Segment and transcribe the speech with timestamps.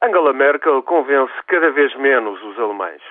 [0.00, 3.02] Angela Merkel convence cada vez menos os alemães.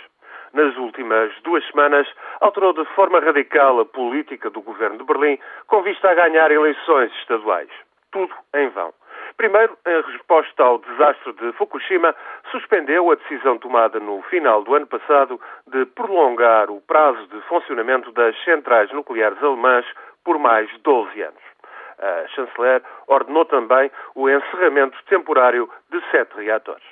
[0.54, 2.08] Nas últimas duas semanas,
[2.40, 5.38] alterou de forma radical a política do governo de Berlim
[5.68, 7.70] com vista a ganhar eleições estaduais.
[8.10, 8.94] Tudo em vão.
[9.36, 12.16] Primeiro, em resposta ao desastre de Fukushima,
[12.52, 18.14] suspendeu a decisão tomada no final do ano passado de prolongar o prazo de funcionamento
[18.14, 19.86] das centrais nucleares alemãs
[20.24, 21.57] por mais 12 anos.
[22.00, 26.84] A chanceler ordenou também o encerramento temporário de sete reatores.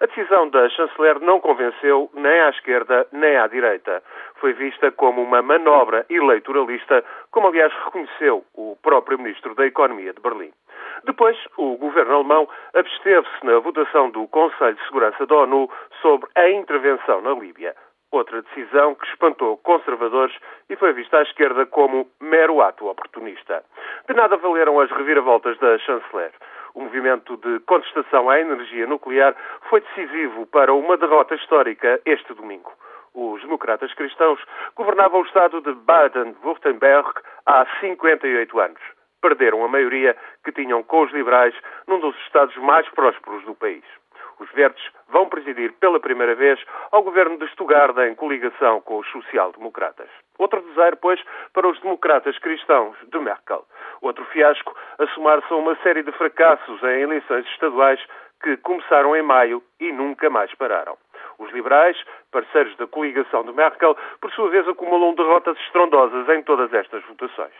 [0.00, 4.02] A decisão da chanceler não convenceu nem à esquerda nem à direita.
[4.36, 10.20] Foi vista como uma manobra eleitoralista, como aliás reconheceu o próprio ministro da Economia de
[10.20, 10.52] Berlim.
[11.04, 16.50] Depois, o governo alemão absteve-se na votação do Conselho de Segurança da ONU sobre a
[16.50, 17.74] intervenção na Líbia.
[18.12, 20.36] Outra decisão que espantou conservadores
[20.68, 23.64] e foi vista à esquerda como mero ato oportunista.
[24.08, 26.32] De nada valeram as reviravoltas da chanceler.
[26.74, 29.36] O movimento de contestação à energia nuclear
[29.68, 32.72] foi decisivo para uma derrota histórica este domingo.
[33.14, 34.40] Os democratas cristãos
[34.74, 37.12] governavam o estado de Baden-Württemberg
[37.46, 38.80] há 58 anos.
[39.20, 41.54] Perderam a maioria que tinham com os liberais
[41.86, 43.84] num dos estados mais prósperos do país.
[44.40, 46.58] Os verdes vão presidir pela primeira vez
[46.90, 50.08] ao governo de Stuttgart em coligação com os social-democratas.
[50.38, 53.64] Outro desaire, pois, para os democratas cristãos de Merkel.
[54.00, 58.00] Outro fiasco a somar-se a uma série de fracassos em eleições estaduais
[58.42, 60.96] que começaram em maio e nunca mais pararam.
[61.38, 62.02] Os liberais,
[62.32, 67.52] parceiros da coligação de Merkel, por sua vez acumulam derrotas estrondosas em todas estas votações.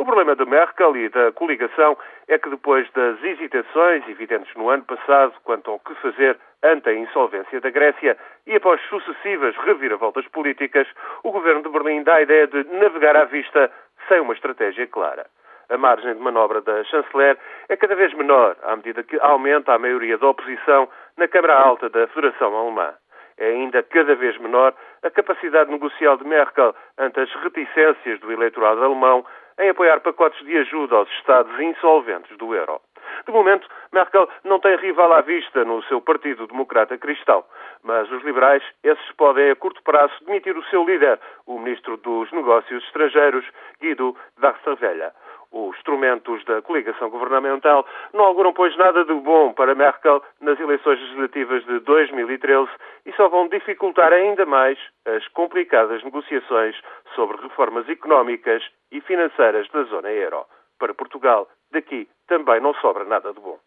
[0.00, 1.94] O problema de Merkel e da coligação
[2.26, 6.94] é que depois das hesitações evidentes no ano passado quanto ao que fazer ante a
[6.94, 10.88] insolvência da Grécia e após sucessivas reviravoltas políticas,
[11.22, 13.70] o governo de Berlim dá a ideia de navegar à vista
[14.08, 15.26] sem uma estratégia clara.
[15.68, 17.36] A margem de manobra da chanceler
[17.68, 21.90] é cada vez menor à medida que aumenta a maioria da oposição na Câmara Alta
[21.90, 22.94] da Federação Alemã.
[23.36, 28.82] É ainda cada vez menor a capacidade negocial de Merkel ante as reticências do eleitorado
[28.82, 29.24] alemão
[29.60, 32.80] em apoiar pacotes de ajuda aos Estados insolventes do euro.
[33.26, 37.44] De momento, Merkel não tem rival à vista no seu Partido Democrata Cristão,
[37.82, 42.30] mas os liberais, esses podem a curto prazo demitir o seu líder, o Ministro dos
[42.32, 43.44] Negócios Estrangeiros,
[43.80, 45.12] Guido Varsavelha.
[45.52, 51.00] Os instrumentos da coligação governamental não auguram, pois, nada de bom para Merkel nas eleições
[51.00, 52.70] legislativas de 2013
[53.06, 56.76] e só vão dificultar ainda mais as complicadas negociações
[57.14, 58.62] sobre reformas económicas
[58.92, 60.44] e financeiras da zona euro.
[60.78, 63.58] Para Portugal, daqui também não sobra nada de bom.